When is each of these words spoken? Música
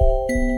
Música 0.00 0.53